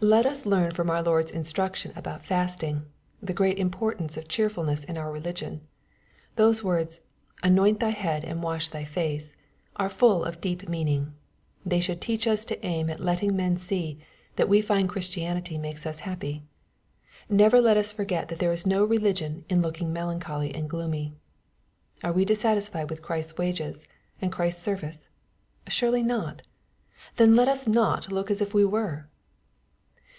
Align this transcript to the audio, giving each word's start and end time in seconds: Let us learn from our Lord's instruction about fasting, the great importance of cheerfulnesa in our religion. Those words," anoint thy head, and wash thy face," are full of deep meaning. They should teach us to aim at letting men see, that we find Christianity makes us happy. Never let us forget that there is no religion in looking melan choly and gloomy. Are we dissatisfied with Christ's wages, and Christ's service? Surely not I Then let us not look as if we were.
Let 0.00 0.26
us 0.26 0.46
learn 0.46 0.70
from 0.70 0.90
our 0.90 1.02
Lord's 1.02 1.32
instruction 1.32 1.92
about 1.96 2.24
fasting, 2.24 2.86
the 3.20 3.32
great 3.32 3.58
importance 3.58 4.16
of 4.16 4.28
cheerfulnesa 4.28 4.88
in 4.88 4.96
our 4.96 5.10
religion. 5.10 5.62
Those 6.36 6.62
words," 6.62 7.00
anoint 7.42 7.80
thy 7.80 7.88
head, 7.90 8.24
and 8.24 8.40
wash 8.40 8.68
thy 8.68 8.84
face," 8.84 9.34
are 9.74 9.88
full 9.88 10.22
of 10.22 10.40
deep 10.40 10.68
meaning. 10.68 11.14
They 11.66 11.80
should 11.80 12.00
teach 12.00 12.28
us 12.28 12.44
to 12.44 12.64
aim 12.64 12.88
at 12.88 13.00
letting 13.00 13.34
men 13.34 13.56
see, 13.56 13.98
that 14.36 14.48
we 14.48 14.60
find 14.62 14.88
Christianity 14.88 15.58
makes 15.58 15.84
us 15.84 15.98
happy. 16.00 16.44
Never 17.28 17.60
let 17.60 17.76
us 17.76 17.90
forget 17.90 18.28
that 18.28 18.38
there 18.38 18.52
is 18.52 18.64
no 18.64 18.84
religion 18.84 19.44
in 19.48 19.62
looking 19.62 19.92
melan 19.92 20.20
choly 20.20 20.56
and 20.56 20.70
gloomy. 20.70 21.14
Are 22.04 22.12
we 22.12 22.24
dissatisfied 22.24 22.88
with 22.88 23.02
Christ's 23.02 23.36
wages, 23.36 23.84
and 24.22 24.30
Christ's 24.30 24.62
service? 24.62 25.08
Surely 25.66 26.04
not 26.04 26.42
I 26.42 26.44
Then 27.16 27.34
let 27.34 27.48
us 27.48 27.66
not 27.66 28.12
look 28.12 28.30
as 28.30 28.40
if 28.40 28.54
we 28.54 28.64
were. 28.64 29.08